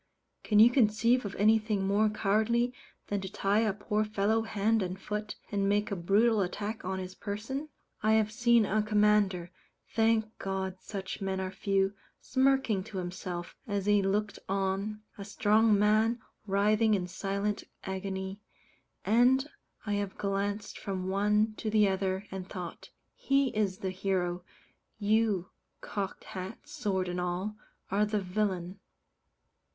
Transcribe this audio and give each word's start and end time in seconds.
Can 0.43 0.57
you 0.57 0.71
conceive 0.71 1.25
of 1.25 1.35
anything 1.35 1.85
more 1.85 2.09
cowardly 2.09 2.73
than 3.05 3.21
to 3.21 3.31
tie 3.31 3.59
a 3.59 3.71
poor 3.71 4.03
fellow 4.03 4.41
hand 4.41 4.81
and 4.81 4.99
foot, 4.99 5.35
and 5.51 5.69
make 5.69 5.91
a 5.91 5.95
brutal 5.95 6.41
attack 6.41 6.83
on 6.83 6.97
his 6.97 7.13
person? 7.13 7.69
I 8.01 8.13
have 8.13 8.31
seen 8.31 8.65
a 8.65 8.81
commander 8.81 9.51
thank 9.93 10.35
God 10.39 10.79
such 10.81 11.21
men 11.21 11.39
are 11.39 11.51
few: 11.51 11.93
smirking 12.19 12.83
to 12.85 12.97
himself, 12.97 13.55
as 13.67 13.85
he 13.85 14.01
looked 14.01 14.39
on 14.49 15.03
a 15.19 15.23
strong 15.23 15.77
man 15.77 16.19
writhing 16.47 16.95
in 16.95 17.05
silent 17.05 17.65
agony, 17.83 18.41
and 19.05 19.47
I 19.85 19.93
have 20.01 20.17
glanced 20.17 20.79
from 20.79 21.03
the 21.05 21.11
one 21.11 21.53
to 21.57 21.69
the 21.69 21.87
other 21.87 22.25
and 22.31 22.49
thought, 22.49 22.89
"He 23.13 23.49
is 23.55 23.77
the 23.77 23.91
hero 23.91 24.43
you, 24.97 25.49
cocked 25.79 26.23
hat, 26.23 26.67
sword, 26.67 27.07
and 27.07 27.21
all 27.21 27.55
are 27.91 28.03
the 28.07 28.19
villain." 28.21 28.79